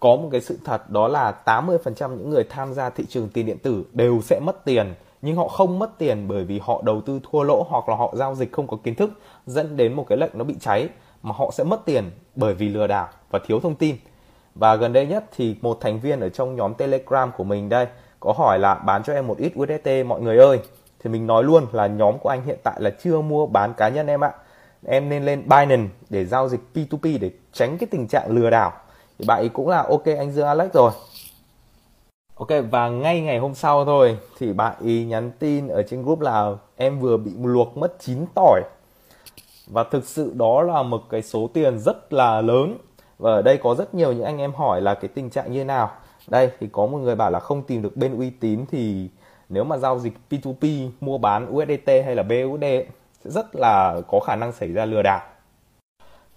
[0.00, 3.46] có một cái sự thật đó là 80% những người tham gia thị trường tiền
[3.46, 7.00] điện tử đều sẽ mất tiền, nhưng họ không mất tiền bởi vì họ đầu
[7.00, 9.10] tư thua lỗ hoặc là họ giao dịch không có kiến thức,
[9.46, 10.88] dẫn đến một cái lệnh nó bị cháy,
[11.22, 13.96] mà họ sẽ mất tiền bởi vì lừa đảo và thiếu thông tin.
[14.54, 17.86] Và gần đây nhất thì một thành viên ở trong nhóm telegram của mình đây
[18.20, 20.58] có hỏi là, bán cho em một ít USDT mọi người ơi.
[20.98, 23.88] Thì mình nói luôn là nhóm của anh hiện tại là chưa mua bán cá
[23.88, 24.32] nhân em ạ.
[24.86, 28.72] Em nên lên Binance để giao dịch P2P để tránh cái tình trạng lừa đảo
[29.18, 30.90] thì bạn ấy cũng là ok anh Dương Alex rồi.
[32.34, 36.20] Ok, và ngay ngày hôm sau thôi, thì bạn ý nhắn tin ở trên group
[36.20, 38.62] là em vừa bị luộc mất 9 tỏi.
[39.66, 42.78] Và thực sự đó là một cái số tiền rất là lớn.
[43.18, 45.58] Và ở đây có rất nhiều những anh em hỏi là cái tình trạng như
[45.58, 45.90] thế nào.
[46.26, 49.08] Đây, thì có một người bảo là không tìm được bên uy tín thì
[49.48, 52.64] nếu mà giao dịch P2P mua bán USDT hay là BUSD
[53.24, 55.20] sẽ rất là có khả năng xảy ra lừa đảo.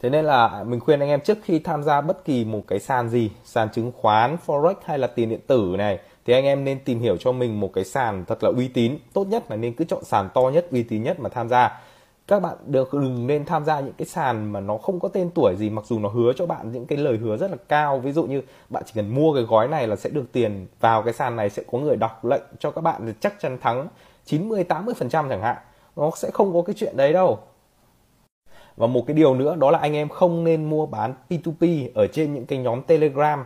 [0.00, 2.80] Thế nên là mình khuyên anh em trước khi tham gia bất kỳ một cái
[2.80, 6.64] sàn gì, sàn chứng khoán, forex hay là tiền điện tử này thì anh em
[6.64, 8.98] nên tìm hiểu cho mình một cái sàn thật là uy tín.
[9.12, 11.80] Tốt nhất là nên cứ chọn sàn to nhất, uy tín nhất mà tham gia.
[12.26, 15.30] Các bạn được đừng nên tham gia những cái sàn mà nó không có tên
[15.34, 17.98] tuổi gì mặc dù nó hứa cho bạn những cái lời hứa rất là cao.
[17.98, 21.02] Ví dụ như bạn chỉ cần mua cái gói này là sẽ được tiền vào
[21.02, 23.88] cái sàn này sẽ có người đọc lệnh cho các bạn chắc chắn thắng
[24.24, 25.56] 90 80% chẳng hạn.
[25.96, 27.38] Nó sẽ không có cái chuyện đấy đâu
[28.78, 32.06] và một cái điều nữa đó là anh em không nên mua bán P2P ở
[32.06, 33.44] trên những cái nhóm Telegram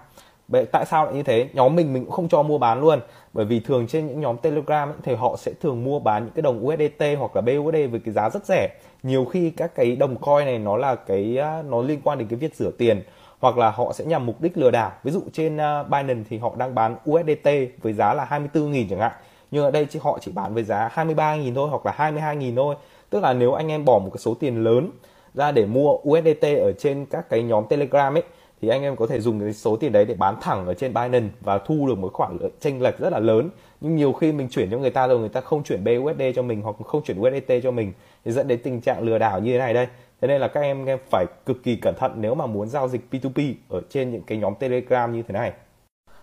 [0.52, 1.48] Vậy tại sao lại như thế?
[1.52, 3.00] Nhóm mình mình cũng không cho mua bán luôn
[3.32, 6.32] bởi vì thường trên những nhóm Telegram ấy, thì họ sẽ thường mua bán những
[6.34, 8.68] cái đồng USDT hoặc là BUSD với cái giá rất rẻ.
[9.02, 12.28] Nhiều khi các cái đồng coin này nó là cái à, nó liên quan đến
[12.28, 13.02] cái việc rửa tiền
[13.40, 14.92] hoặc là họ sẽ nhằm mục đích lừa đảo.
[15.04, 17.48] Ví dụ trên à, Binance thì họ đang bán USDT
[17.82, 19.12] với giá là 24.000 chẳng hạn.
[19.50, 22.74] Nhưng ở đây thì họ chỉ bán với giá 23.000 thôi hoặc là 22.000 thôi.
[23.10, 24.90] Tức là nếu anh em bỏ một cái số tiền lớn
[25.34, 28.22] ra để mua USDT ở trên các cái nhóm Telegram ấy,
[28.62, 30.94] thì anh em có thể dùng cái số tiền đấy để bán thẳng ở trên
[30.94, 33.50] Binance và thu được một khoản tranh lệch rất là lớn.
[33.80, 36.42] Nhưng nhiều khi mình chuyển cho người ta rồi, người ta không chuyển BUSD cho
[36.42, 37.92] mình hoặc không chuyển USDT cho mình,
[38.24, 39.86] thì dẫn đến tình trạng lừa đảo như thế này đây.
[40.20, 42.88] Thế nên là các em em phải cực kỳ cẩn thận nếu mà muốn giao
[42.88, 45.52] dịch P2P ở trên những cái nhóm Telegram như thế này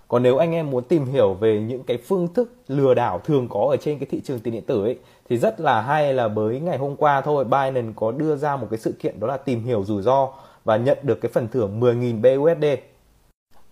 [0.09, 3.47] còn nếu anh em muốn tìm hiểu về những cái phương thức lừa đảo thường
[3.49, 4.97] có ở trên cái thị trường tiền điện tử ấy,
[5.29, 8.67] thì rất là hay là mới ngày hôm qua thôi, Binance có đưa ra một
[8.69, 10.29] cái sự kiện đó là tìm hiểu rủi ro
[10.63, 12.65] và nhận được cái phần thưởng 10.000 BUSD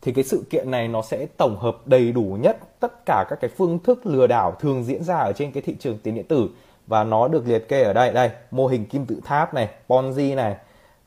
[0.01, 3.39] thì cái sự kiện này nó sẽ tổng hợp đầy đủ nhất tất cả các
[3.41, 6.27] cái phương thức lừa đảo thường diễn ra ở trên cái thị trường tiền điện
[6.27, 6.49] tử.
[6.87, 10.35] Và nó được liệt kê ở đây đây, mô hình kim tự tháp này, Ponzi
[10.35, 10.55] này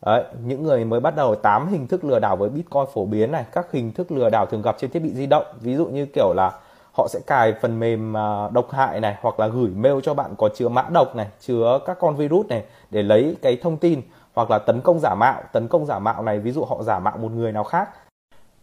[0.06, 3.32] Đấy, những người mới bắt đầu 8 hình thức lừa đảo với Bitcoin phổ biến
[3.32, 5.86] này, các hình thức lừa đảo thường gặp trên thiết bị di động, ví dụ
[5.86, 6.52] như kiểu là
[6.92, 10.34] họ sẽ cài phần mềm à, độc hại này hoặc là gửi mail cho bạn
[10.38, 14.02] có chứa mã độc này, chứa các con virus này để lấy cái thông tin
[14.34, 16.98] hoặc là tấn công giả mạo, tấn công giả mạo này ví dụ họ giả
[16.98, 17.88] mạo một người nào khác.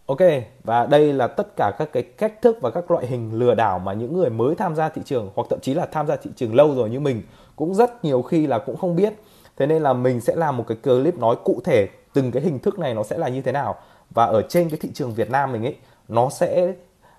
[0.06, 0.20] Ok,
[0.64, 3.80] và đây là tất cả các cái cách thức và các loại hình lừa đảo
[3.80, 6.32] mà những người mới tham gia thị trường hoặc thậm chí là tham gia thị
[6.36, 7.22] trường lâu rồi như mình
[7.56, 9.14] cũng rất nhiều khi là cũng không biết
[9.58, 12.60] thế nên là mình sẽ làm một cái clip nói cụ thể từng cái hình
[12.60, 13.76] thức này nó sẽ là như thế nào.
[14.10, 15.76] Và ở trên cái thị trường Việt Nam mình ấy,
[16.08, 16.74] nó sẽ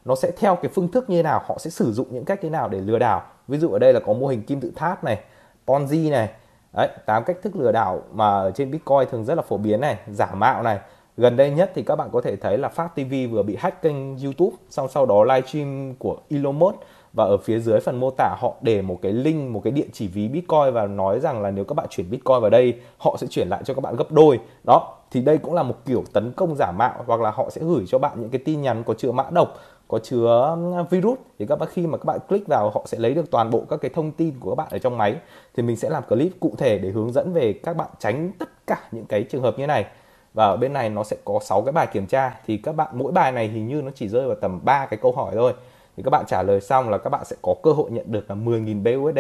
[0.05, 2.51] nó sẽ theo cái phương thức như nào, họ sẽ sử dụng những cách thế
[2.51, 3.23] nào để lừa đảo.
[3.49, 5.19] Ví dụ ở đây là có mô hình kim tự tháp này,
[5.67, 6.29] ponzi này,
[6.73, 9.81] đấy, tám cách thức lừa đảo mà ở trên bitcoin thường rất là phổ biến
[9.81, 10.79] này, giả mạo này.
[11.17, 13.83] Gần đây nhất thì các bạn có thể thấy là phát tv vừa bị hack
[13.83, 16.77] kênh youtube, xong sau đó livestream của elon musk
[17.13, 19.87] và ở phía dưới phần mô tả, họ để một cái link, một cái địa
[19.93, 23.17] chỉ ví bitcoin và nói rằng là nếu các bạn chuyển bitcoin vào đây, họ
[23.19, 24.41] sẽ chuyển lại cho các bạn gấp đôi.
[24.65, 27.61] Đó, thì đây cũng là một kiểu tấn công giả mạo hoặc là họ sẽ
[27.65, 29.55] gửi cho bạn những cái tin nhắn có chứa mã độc,
[29.89, 30.57] có chứa
[30.91, 31.19] virus.
[31.39, 33.63] Thì các bạn, khi mà các bạn click vào, họ sẽ lấy được toàn bộ
[33.71, 35.17] các cái thông tin của các bạn ở trong máy.
[35.57, 38.67] Thì mình sẽ làm clip cụ thể để hướng dẫn về các bạn tránh tất
[38.67, 39.87] cả những cái trường hợp như này.
[40.35, 42.41] Và ở bên này nó sẽ có 6 cái bài kiểm tra.
[42.47, 44.99] Thì các bạn, mỗi bài này hình như nó chỉ rơi vào tầm 3 cái
[45.03, 45.53] câu hỏi thôi
[45.99, 48.31] thì các bạn trả lời xong là các bạn sẽ có cơ hội nhận được
[48.31, 49.19] là 10.000 BUSD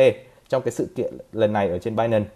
[0.49, 2.29] trong cái sự kiện lần này ở trên Binance.